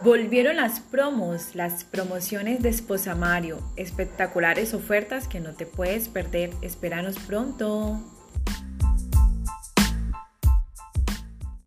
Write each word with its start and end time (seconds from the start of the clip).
Volvieron 0.00 0.56
las 0.56 0.78
promos, 0.78 1.56
las 1.56 1.82
promociones 1.82 2.62
de 2.62 2.68
Esposa 2.68 3.16
Mario, 3.16 3.58
espectaculares 3.74 4.72
ofertas 4.72 5.26
que 5.26 5.40
no 5.40 5.54
te 5.54 5.66
puedes 5.66 6.08
perder. 6.08 6.50
Espéranos 6.62 7.18
pronto. 7.18 8.00